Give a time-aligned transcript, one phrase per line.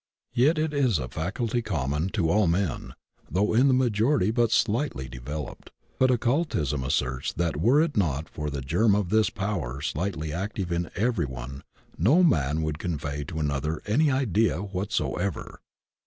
[0.33, 2.95] Yet it is a faculty common to all men,
[3.29, 8.27] though in the majority but slightly de veloped; but occultism asserts that were it not
[8.27, 11.61] for the germ of this power sUghtly active in every one
[11.99, 15.61] no man could convey to another any idea whatsoever.